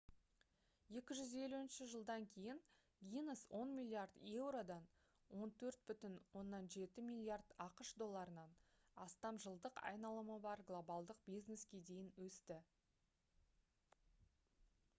[0.93, 2.61] 250 жылдан кейін
[3.09, 4.87] гиннес 10 миллиард еуродан
[5.41, 8.55] 14,7 миллиард ақш долларынан
[9.05, 12.57] астам жылдық айналымы бар глобалдық бизнеске дейін өсті